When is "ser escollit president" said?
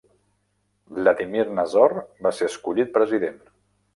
2.39-3.39